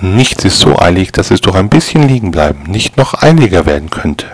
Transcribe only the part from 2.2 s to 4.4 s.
bleiben nicht noch eiliger werden könnte.